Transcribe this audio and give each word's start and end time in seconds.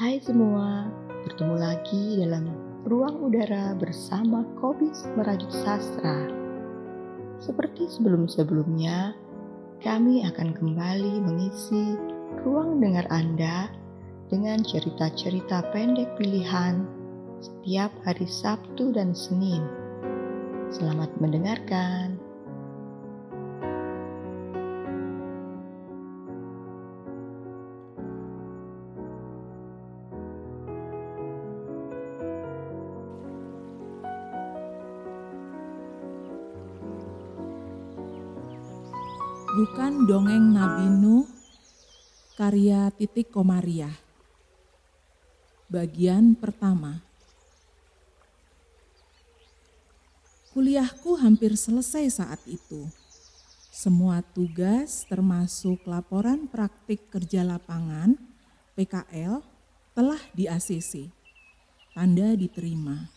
Hai 0.00 0.16
semua, 0.24 0.88
bertemu 1.28 1.56
lagi 1.60 2.16
dalam 2.24 2.48
ruang 2.88 3.20
udara 3.20 3.76
bersama 3.76 4.48
Kobis 4.56 5.04
Merajut 5.12 5.52
Sastra. 5.52 6.24
Seperti 7.36 7.84
sebelum-sebelumnya, 7.84 9.12
kami 9.84 10.24
akan 10.24 10.56
kembali 10.56 11.20
mengisi 11.20 12.00
ruang 12.40 12.80
dengar 12.80 13.04
Anda 13.12 13.68
dengan 14.32 14.64
cerita-cerita 14.64 15.68
pendek 15.68 16.16
pilihan 16.16 16.80
setiap 17.44 17.92
hari 18.00 18.24
Sabtu 18.24 18.96
dan 18.96 19.12
Senin. 19.12 19.60
Selamat 20.72 21.12
mendengarkan. 21.20 22.16
Bukan 39.50 40.06
dongeng 40.06 40.54
Nabi 40.54 40.86
Nuh, 41.02 41.26
karya 42.38 42.86
Titik 42.94 43.34
Komariah. 43.34 43.98
Bagian 45.66 46.38
pertama. 46.38 47.02
Kuliahku 50.54 51.18
hampir 51.18 51.58
selesai 51.58 52.22
saat 52.22 52.38
itu. 52.46 52.86
Semua 53.74 54.22
tugas 54.22 55.02
termasuk 55.10 55.82
laporan 55.82 56.46
praktik 56.46 57.10
kerja 57.10 57.42
lapangan 57.42 58.14
PKL 58.78 59.42
telah 59.98 60.22
di 60.30 60.46
ACC. 60.46 61.10
Tanda 61.90 62.38
diterima. 62.38 63.10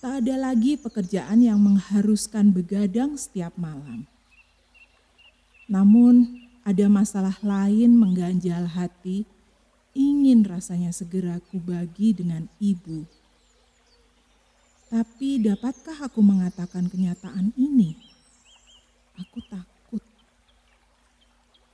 Tak 0.00 0.24
ada 0.24 0.40
lagi 0.40 0.80
pekerjaan 0.80 1.44
yang 1.44 1.60
mengharuskan 1.60 2.48
begadang 2.48 3.20
setiap 3.20 3.52
malam 3.60 4.15
namun 5.66 6.46
ada 6.66 6.86
masalah 6.90 7.38
lain 7.42 7.94
mengganjal 7.94 8.66
hati, 8.66 9.26
ingin 9.94 10.42
rasanya 10.42 10.90
segera 10.90 11.38
kubagi 11.50 12.10
dengan 12.14 12.50
ibu. 12.58 13.06
Tapi 14.86 15.42
dapatkah 15.42 16.06
aku 16.06 16.22
mengatakan 16.22 16.86
kenyataan 16.86 17.50
ini? 17.58 17.98
Aku 19.18 19.42
takut. 19.50 20.02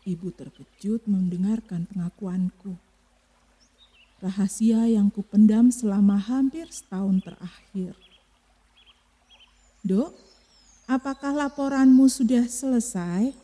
Ibu 0.09 0.33
terkejut 0.33 1.05
mendengarkan 1.05 1.84
pengakuanku. 1.93 2.77
Rahasia 4.23 4.89
yang 4.89 5.12
kupendam 5.12 5.69
selama 5.69 6.17
hampir 6.17 6.71
setahun 6.73 7.21
terakhir. 7.21 7.93
Dok, 9.83 10.15
apakah 10.87 11.34
laporanmu 11.34 12.06
sudah 12.06 12.47
selesai? 12.47 13.42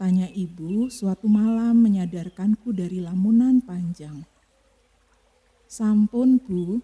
Tanya 0.00 0.32
ibu 0.32 0.88
suatu 0.88 1.28
malam 1.28 1.84
menyadarkanku 1.84 2.72
dari 2.72 3.04
lamunan 3.04 3.60
panjang. 3.60 4.24
Sampun 5.68 6.40
bu, 6.40 6.80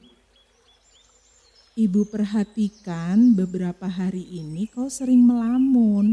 ibu 1.80 2.04
perhatikan 2.12 3.32
beberapa 3.32 3.88
hari 3.88 4.20
ini 4.20 4.68
kau 4.68 4.92
sering 4.92 5.24
melamun, 5.24 6.12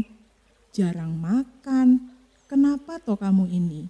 jarang 0.72 1.12
makan. 1.20 2.08
Kenapa 2.48 2.96
toh 2.96 3.20
kamu 3.20 3.52
ini? 3.52 3.84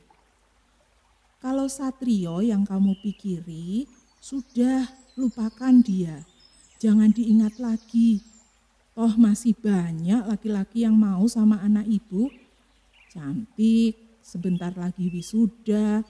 Kalau 1.39 1.70
Satrio 1.70 2.42
yang 2.42 2.67
kamu 2.67 2.98
pikiri, 2.98 3.86
sudah 4.19 4.91
lupakan 5.14 5.79
dia. 5.86 6.27
Jangan 6.83 7.14
diingat 7.14 7.63
lagi. 7.63 8.27
Toh 8.91 9.14
masih 9.14 9.55
banyak 9.55 10.27
laki-laki 10.27 10.83
yang 10.83 10.98
mau 10.98 11.23
sama 11.30 11.63
anak 11.63 11.86
ibu 11.86 12.42
cantik, 13.14 13.95
sebentar 14.19 14.75
lagi 14.75 15.07
wisuda, 15.08 16.02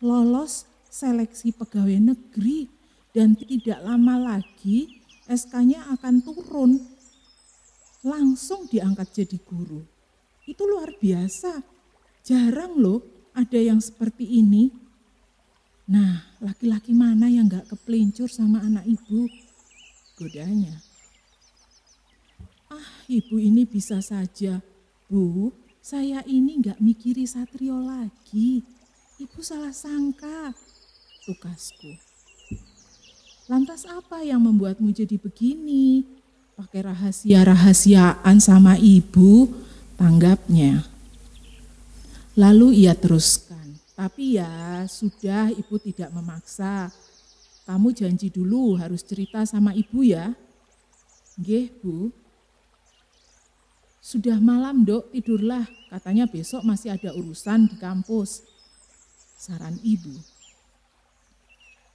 lolos 0.00 0.64
seleksi 0.88 1.52
pegawai 1.52 2.00
negeri, 2.00 2.66
dan 3.12 3.36
tidak 3.36 3.84
lama 3.84 4.36
lagi 4.36 5.04
SK-nya 5.28 5.84
akan 5.92 6.24
turun. 6.24 6.80
Langsung 8.00 8.64
diangkat 8.64 9.12
jadi 9.12 9.36
guru. 9.44 9.84
Itu 10.48 10.64
luar 10.64 10.96
biasa. 10.96 11.60
Jarang 12.24 12.80
loh 12.80 13.04
ada 13.36 13.60
yang 13.60 13.84
seperti 13.84 14.24
ini. 14.40 14.72
Nah, 15.88 16.40
laki-laki 16.40 16.96
mana 16.96 17.28
yang 17.28 17.48
gak 17.48 17.68
kepelincur 17.68 18.28
sama 18.32 18.64
anak 18.64 18.88
ibu? 18.88 19.28
Godanya. 20.16 20.80
Ah, 22.72 23.04
ibu 23.08 23.36
ini 23.40 23.64
bisa 23.68 24.00
saja. 24.00 24.60
Bu, 25.08 25.52
saya 25.82 26.20
ini 26.26 26.60
nggak 26.60 26.78
mikiri 26.82 27.24
Satrio 27.24 27.80
lagi. 27.80 28.62
Ibu 29.18 29.40
salah 29.42 29.74
sangka. 29.74 30.54
Tukasku. 31.26 31.90
Lantas 33.48 33.88
apa 33.88 34.20
yang 34.20 34.44
membuatmu 34.44 34.92
jadi 34.92 35.16
begini? 35.16 36.04
Pakai 36.52 36.84
rahasia-rahasiaan 36.84 38.36
sama 38.42 38.76
ibu, 38.76 39.48
tanggapnya. 39.96 40.84
Lalu 42.36 42.86
ia 42.86 42.94
teruskan, 42.94 43.78
tapi 43.98 44.38
ya 44.38 44.84
sudah 44.86 45.50
ibu 45.50 45.74
tidak 45.80 46.12
memaksa. 46.12 46.92
Kamu 47.66 47.90
janji 47.90 48.30
dulu 48.30 48.78
harus 48.78 49.02
cerita 49.02 49.42
sama 49.48 49.74
ibu 49.74 50.06
ya. 50.06 50.34
Nggih, 51.38 51.72
Bu. 51.82 52.10
Sudah 53.98 54.38
malam 54.38 54.86
dok, 54.86 55.10
tidurlah. 55.10 55.66
Katanya 55.90 56.30
besok 56.30 56.62
masih 56.62 56.94
ada 56.94 57.10
urusan 57.14 57.66
di 57.66 57.76
kampus. 57.76 58.46
Saran 59.34 59.78
ibu. 59.82 60.14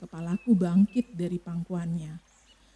Kepalaku 0.03 0.51
bangkit 0.51 1.15
dari 1.15 1.39
pangkuannya. 1.39 2.19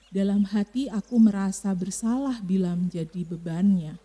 Dalam 0.07 0.47
hati 0.47 0.87
aku 0.87 1.19
merasa 1.19 1.75
bersalah 1.75 2.39
bila 2.39 2.71
menjadi 2.71 3.27
bebannya. 3.27 3.99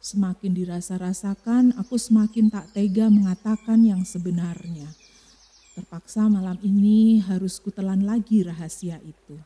Semakin 0.00 0.52
dirasa-rasakan, 0.52 1.76
aku 1.80 1.96
semakin 1.96 2.52
tak 2.52 2.72
tega 2.76 3.08
mengatakan 3.08 3.80
yang 3.84 4.04
sebenarnya. 4.04 4.88
Terpaksa 5.76 6.28
malam 6.28 6.60
ini 6.60 7.24
harus 7.24 7.56
kutelan 7.56 8.04
lagi 8.04 8.44
rahasia 8.44 9.00
itu. 9.00 9.40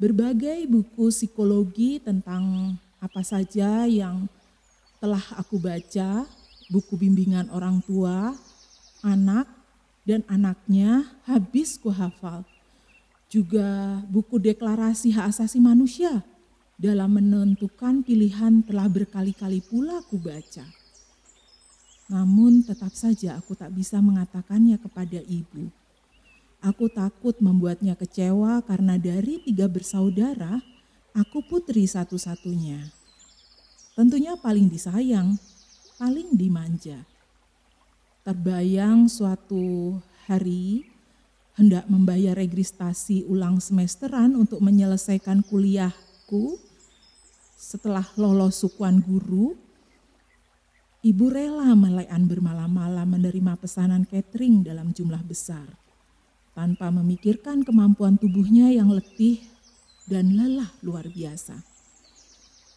Berbagai 0.00 0.68
buku 0.68 1.08
psikologi 1.08 2.00
tentang 2.00 2.76
apa 3.00 3.20
saja 3.20 3.84
yang 3.84 4.28
telah 4.98 5.22
aku 5.36 5.60
baca, 5.60 6.24
buku 6.72 6.94
bimbingan 6.96 7.52
orang 7.52 7.78
tua, 7.84 8.34
anak, 9.04 9.46
dan 10.06 10.22
anaknya 10.30 11.04
habis 11.26 11.76
ku 11.76 11.90
hafal. 11.90 12.46
Juga 13.26 14.00
buku 14.06 14.38
deklarasi 14.38 15.10
hak 15.12 15.34
asasi 15.34 15.58
manusia 15.58 16.22
dalam 16.78 17.18
menentukan 17.18 18.06
pilihan 18.06 18.62
telah 18.62 18.86
berkali-kali 18.86 19.64
pula 19.66 19.98
aku 20.00 20.16
baca. 20.20 20.64
Namun 22.06 22.62
tetap 22.62 22.94
saja 22.94 23.34
aku 23.34 23.58
tak 23.58 23.74
bisa 23.74 23.98
mengatakannya 23.98 24.78
kepada 24.78 25.18
ibu. 25.26 25.66
Aku 26.62 26.86
takut 26.86 27.34
membuatnya 27.42 27.98
kecewa 27.98 28.62
karena 28.62 28.94
dari 28.96 29.42
tiga 29.42 29.66
bersaudara, 29.66 30.62
Aku 31.16 31.40
putri 31.40 31.88
satu-satunya. 31.88 32.92
Tentunya 33.96 34.36
paling 34.36 34.68
disayang, 34.68 35.40
paling 35.96 36.36
dimanja. 36.36 37.08
Terbayang 38.20 39.08
suatu 39.08 39.96
hari 40.28 40.84
hendak 41.56 41.88
membayar 41.88 42.36
registrasi 42.36 43.24
ulang 43.32 43.64
semesteran 43.64 44.36
untuk 44.36 44.60
menyelesaikan 44.60 45.40
kuliahku 45.40 46.60
setelah 47.56 48.04
lolos 48.20 48.60
sukuan 48.60 49.00
guru, 49.00 49.56
ibu 51.00 51.32
rela 51.32 51.72
melayan 51.72 52.28
bermalam-malam 52.28 53.08
menerima 53.08 53.56
pesanan 53.56 54.04
catering 54.04 54.60
dalam 54.60 54.92
jumlah 54.92 55.24
besar, 55.24 55.64
tanpa 56.52 56.92
memikirkan 56.92 57.64
kemampuan 57.64 58.20
tubuhnya 58.20 58.68
yang 58.68 58.92
letih 58.92 59.55
dan 60.06 60.38
lelah 60.38 60.70
luar 60.80 61.10
biasa. 61.10 61.60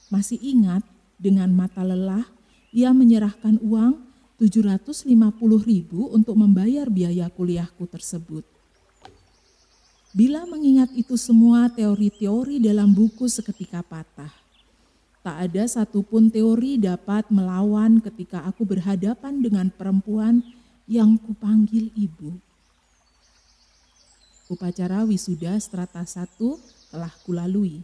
Masih 0.10 0.42
ingat 0.42 0.82
dengan 1.22 1.54
mata 1.54 1.86
lelah 1.86 2.26
ia 2.74 2.94
menyerahkan 2.94 3.62
uang 3.62 4.02
750 4.42 5.06
ribu 5.66 6.10
untuk 6.10 6.38
membayar 6.38 6.90
biaya 6.90 7.30
kuliahku 7.30 7.86
tersebut. 7.86 8.46
Bila 10.10 10.42
mengingat 10.50 10.90
itu 10.98 11.14
semua 11.22 11.70
teori-teori 11.70 12.58
dalam 12.58 12.90
buku 12.90 13.30
seketika 13.30 13.86
patah. 13.86 14.34
Tak 15.22 15.38
ada 15.46 15.68
satupun 15.70 16.32
teori 16.34 16.82
dapat 16.82 17.30
melawan 17.30 18.02
ketika 18.02 18.42
aku 18.48 18.66
berhadapan 18.66 19.44
dengan 19.44 19.68
perempuan 19.70 20.42
yang 20.90 21.14
kupanggil 21.20 21.94
ibu. 21.94 22.34
Upacara 24.50 25.06
wisuda 25.06 25.54
strata 25.62 26.02
1 26.02 26.26
telah 26.90 27.14
kulalui. 27.26 27.82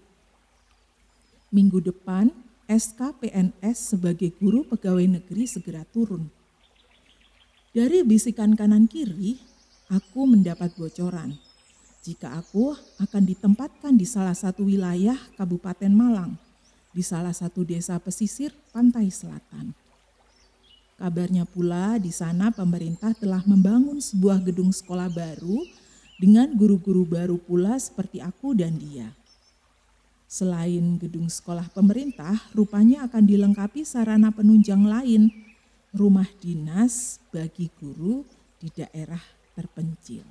Minggu 1.53 1.81
depan, 1.81 2.33
SK 2.65 3.21
PNS 3.21 3.95
sebagai 3.95 4.33
guru 4.35 4.65
pegawai 4.65 5.05
negeri 5.05 5.45
segera 5.45 5.85
turun. 5.85 6.27
Dari 7.71 8.01
bisikan 8.01 8.57
kanan 8.57 8.89
kiri, 8.89 9.37
aku 9.87 10.25
mendapat 10.25 10.73
bocoran 10.73 11.37
jika 12.05 12.37
aku 12.37 12.77
akan 13.01 13.23
ditempatkan 13.25 13.97
di 13.97 14.05
salah 14.05 14.37
satu 14.37 14.69
wilayah 14.69 15.17
Kabupaten 15.41 15.89
Malang, 15.89 16.37
di 16.93 17.01
salah 17.01 17.33
satu 17.33 17.65
desa 17.65 17.97
pesisir 17.97 18.53
pantai 18.69 19.09
selatan. 19.09 19.73
Kabarnya 21.01 21.49
pula 21.49 21.97
di 21.97 22.13
sana 22.13 22.53
pemerintah 22.53 23.17
telah 23.17 23.41
membangun 23.49 23.97
sebuah 23.97 24.37
gedung 24.45 24.69
sekolah 24.69 25.09
baru 25.09 25.65
dengan 26.15 26.51
guru-guru 26.55 27.03
baru 27.03 27.35
pula 27.35 27.75
seperti 27.75 28.23
aku 28.23 28.55
dan 28.55 28.79
dia. 28.79 29.11
Selain 30.25 30.99
gedung 30.99 31.29
sekolah 31.29 31.69
pemerintah, 31.71 32.35
rupanya 32.51 33.05
akan 33.07 33.23
dilengkapi 33.23 33.85
sarana 33.85 34.33
penunjang 34.33 34.83
lain, 34.83 35.31
rumah 35.95 36.27
dinas 36.43 37.23
bagi 37.31 37.71
guru 37.79 38.25
di 38.59 38.67
daerah 38.73 39.21
terpencil. 39.55 40.25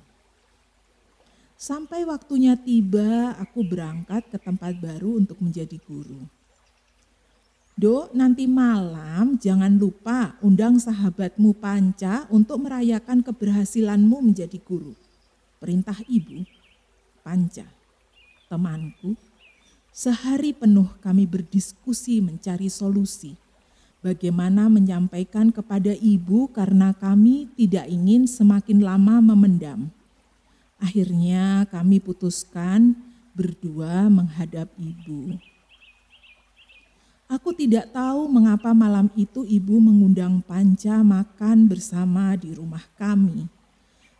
Sampai 1.55 2.03
waktunya 2.03 2.59
tiba, 2.59 3.33
aku 3.39 3.63
berangkat 3.63 4.27
ke 4.29 4.37
tempat 4.37 4.75
baru 4.77 5.23
untuk 5.23 5.39
menjadi 5.39 5.79
guru. 5.87 6.27
Dok, 7.75 8.15
nanti 8.15 8.47
malam 8.47 9.35
jangan 9.35 9.75
lupa 9.75 10.35
undang 10.43 10.79
sahabatmu 10.79 11.55
Panca 11.59 12.23
untuk 12.31 12.63
merayakan 12.63 13.19
keberhasilanmu 13.23 14.31
menjadi 14.31 14.59
guru. 14.63 14.95
Perintah 15.65 15.97
ibu, 16.05 16.45
Panca, 17.25 17.65
temanku, 18.45 19.17
Sehari 19.95 20.51
penuh 20.51 20.91
kami 20.99 21.23
berdiskusi 21.23 22.19
mencari 22.19 22.67
solusi. 22.67 23.39
Bagaimana 24.03 24.67
menyampaikan 24.67 25.55
kepada 25.55 25.95
ibu 25.95 26.51
karena 26.51 26.91
kami 26.91 27.47
tidak 27.55 27.87
ingin 27.87 28.27
semakin 28.27 28.83
lama 28.83 29.23
memendam. 29.23 29.87
Akhirnya 30.83 31.63
kami 31.71 32.03
putuskan 32.03 32.91
berdua 33.31 34.11
menghadap 34.11 34.67
ibu. 34.75 35.39
Aku 37.31 37.55
tidak 37.55 37.95
tahu 37.95 38.27
mengapa 38.27 38.75
malam 38.75 39.07
itu 39.15 39.47
ibu 39.47 39.79
mengundang 39.79 40.43
Panca 40.43 41.01
makan 41.07 41.71
bersama 41.71 42.35
di 42.35 42.51
rumah 42.51 42.83
kami. 42.99 43.47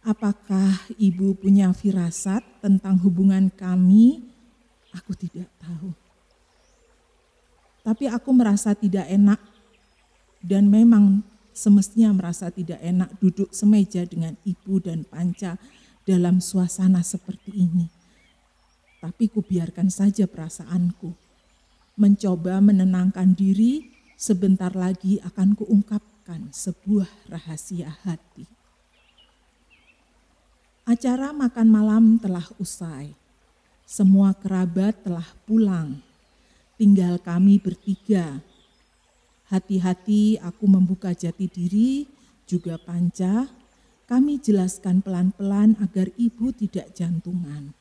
Apakah 0.05 0.85
ibu 1.01 1.33
punya 1.33 1.73
firasat 1.73 2.45
tentang 2.61 3.01
hubungan 3.01 3.49
kami 3.49 4.35
Aku 4.95 5.11
tidak 5.11 5.51
tahu. 5.59 5.91
Tapi 7.85 8.07
aku 8.09 8.29
merasa 8.31 8.73
tidak 8.73 9.05
enak 9.11 9.37
dan 10.41 10.71
memang 10.71 11.21
semestinya 11.51 12.15
merasa 12.15 12.49
tidak 12.49 12.79
enak 12.81 13.11
duduk 13.19 13.51
semeja 13.51 14.07
dengan 14.07 14.33
ibu 14.47 14.79
dan 14.81 15.05
panca 15.05 15.59
dalam 16.07 16.39
suasana 16.39 17.03
seperti 17.05 17.51
ini. 17.53 17.87
Tapi 19.03 19.29
kubiarkan 19.29 19.91
saja 19.91 20.25
perasaanku. 20.25 21.13
Mencoba 21.95 22.57
menenangkan 22.59 23.37
diri, 23.37 23.93
sebentar 24.17 24.73
lagi 24.73 25.21
akan 25.21 25.53
kuungkapkan 25.53 26.49
sebuah 26.49 27.29
rahasia 27.29 28.01
hati. 28.03 28.64
Acara 30.85 31.33
makan 31.33 31.65
malam 31.65 32.05
telah 32.21 32.45
usai 32.61 33.17
semua 33.85 34.33
kerabat 34.33 34.97
telah 35.05 35.25
pulang, 35.45 36.01
tinggal 36.77 37.21
kami 37.21 37.61
bertiga. 37.61 38.41
Hati-hati 39.49 40.41
aku 40.41 40.65
membuka 40.65 41.13
jati 41.13 41.45
diri, 41.45 42.09
juga 42.49 42.81
panca, 42.81 43.45
kami 44.09 44.41
jelaskan 44.41 45.05
pelan-pelan 45.05 45.77
agar 45.81 46.09
ibu 46.17 46.49
tidak 46.49 46.93
jantungan. 46.97 47.73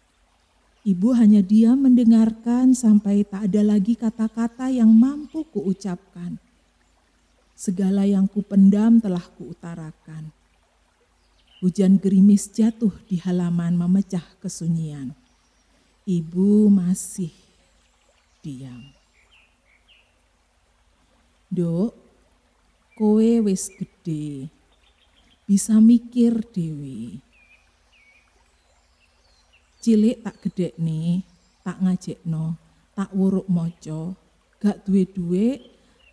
Ibu 0.84 1.16
hanya 1.16 1.40
diam 1.40 1.80
mendengarkan 1.80 2.76
sampai 2.76 3.24
tak 3.24 3.48
ada 3.48 3.64
lagi 3.64 3.96
kata-kata 3.96 4.68
yang 4.68 4.92
mampu 4.92 5.44
kuucapkan. 5.48 6.36
Segala 7.56 8.04
yang 8.04 8.28
kupendam 8.28 9.00
telah 9.00 9.24
kuutarakan. 9.36 10.43
Hujan 11.64 11.96
gerimis 11.96 12.52
jatuh 12.52 12.92
di 13.08 13.16
halaman 13.16 13.72
memecah 13.72 14.20
kesunyian. 14.36 15.16
Ibu 16.04 16.68
masih 16.68 17.32
diam. 18.44 18.92
Dok, 21.48 21.96
kowe 22.92 23.30
wis 23.48 23.72
gede, 23.72 24.52
bisa 25.48 25.80
mikir 25.80 26.44
dewi. 26.52 27.24
Cilik 29.80 30.20
tak 30.20 30.44
gede 30.44 30.76
nih, 30.76 31.24
tak 31.64 31.80
ngajek 31.80 32.20
no, 32.28 32.60
tak 32.92 33.08
wuruk 33.16 33.48
moco, 33.48 34.12
gak 34.60 34.84
duwe-duwe, 34.84 35.64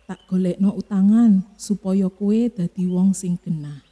tak 0.08 0.24
golek 0.32 0.56
no 0.56 0.72
utangan 0.72 1.44
supaya 1.60 2.08
kowe 2.08 2.40
dadi 2.48 2.88
wong 2.88 3.12
sing 3.12 3.36
genah. 3.36 3.91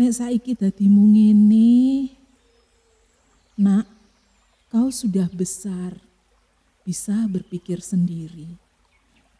Nek 0.00 0.16
saiki 0.16 0.56
dadi 0.56 0.88
mungini, 0.88 2.08
nak 3.60 3.84
Kau 4.70 4.86
sudah 4.86 5.26
besar, 5.34 5.98
bisa 6.86 7.26
berpikir 7.26 7.82
sendiri. 7.82 8.54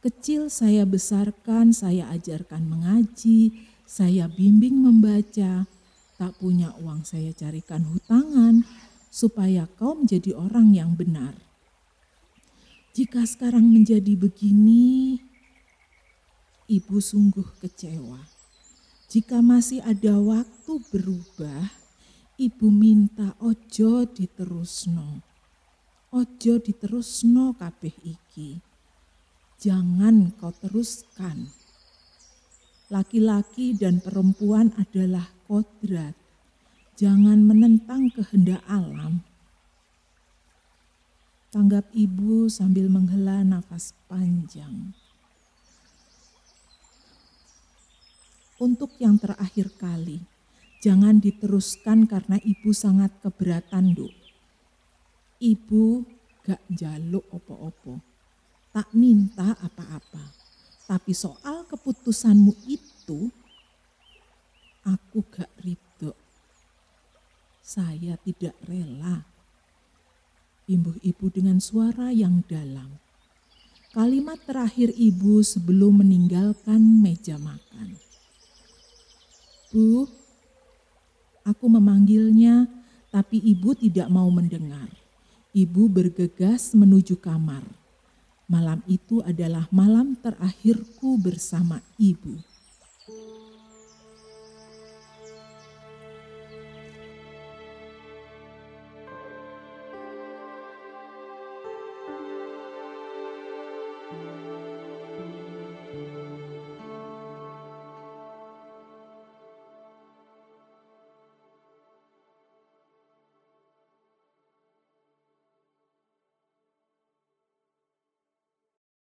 Kecil 0.03 0.51
saya 0.51 0.83
besarkan, 0.83 1.71
saya 1.71 2.11
ajarkan 2.11 2.67
mengaji, 2.67 3.62
saya 3.87 4.27
bimbing 4.27 4.83
membaca. 4.83 5.71
Tak 6.19 6.35
punya 6.43 6.75
uang 6.83 7.07
saya 7.07 7.31
carikan 7.31 7.87
hutangan, 7.87 8.67
supaya 9.07 9.71
kau 9.79 9.95
menjadi 9.95 10.35
orang 10.35 10.75
yang 10.75 10.99
benar. 10.99 11.39
Jika 12.99 13.23
sekarang 13.23 13.71
menjadi 13.71 14.19
begini, 14.19 15.23
ibu 16.67 16.99
sungguh 16.99 17.55
kecewa. 17.62 18.39
Jika 19.11 19.43
masih 19.43 19.83
ada 19.83 20.14
waktu 20.23 20.79
berubah, 20.95 21.81
Ibu 22.40 22.73
minta 22.73 23.37
ojo 23.45 24.09
diterusno. 24.09 25.21
Ojo 26.09 26.57
diterusno 26.57 27.52
kabeh 27.52 27.93
iki. 28.00 28.57
Jangan 29.61 30.33
kau 30.40 30.49
teruskan. 30.49 31.52
Laki-laki 32.88 33.76
dan 33.76 34.00
perempuan 34.00 34.73
adalah 34.81 35.29
kodrat. 35.45 36.17
Jangan 36.97 37.45
menentang 37.45 38.09
kehendak 38.09 38.64
alam. 38.64 39.21
Tanggap 41.52 41.93
ibu 41.93 42.49
sambil 42.49 42.88
menghela 42.88 43.45
nafas 43.45 43.93
panjang. 44.09 44.97
Untuk 48.61 48.93
yang 49.00 49.17
terakhir 49.17 49.73
kali, 49.81 50.21
Jangan 50.81 51.21
diteruskan 51.21 52.09
karena 52.09 52.40
ibu 52.40 52.73
sangat 52.73 53.12
keberatan, 53.21 53.93
Duk. 53.93 54.17
Ibu 55.37 55.85
gak 56.40 56.64
jaluk 56.73 57.29
opo-opo, 57.29 58.00
tak 58.73 58.88
minta 58.97 59.61
apa-apa. 59.61 60.33
Tapi 60.88 61.12
soal 61.12 61.69
keputusanmu 61.69 62.64
itu, 62.64 63.29
aku 64.88 65.21
gak 65.29 65.52
ridho. 65.61 66.17
Saya 67.61 68.17
tidak 68.25 68.57
rela. 68.64 69.29
Imbuh 70.64 70.97
ibu 71.05 71.29
dengan 71.29 71.61
suara 71.61 72.09
yang 72.09 72.40
dalam. 72.49 72.97
Kalimat 73.93 74.40
terakhir 74.49 74.97
ibu 74.97 75.45
sebelum 75.45 76.00
meninggalkan 76.00 76.81
meja 76.81 77.37
makan. 77.37 78.10
Bu, 79.71 80.11
Aku 81.47 81.73
memanggilnya, 81.73 82.69
tapi 83.09 83.41
ibu 83.41 83.73
tidak 83.73 84.12
mau 84.12 84.29
mendengar. 84.29 84.93
Ibu 85.57 85.89
bergegas 85.89 86.77
menuju 86.77 87.17
kamar. 87.19 87.65
Malam 88.47 88.85
itu 88.85 89.25
adalah 89.25 89.67
malam 89.73 90.15
terakhirku 90.21 91.17
bersama 91.19 91.81
ibu. 91.97 92.39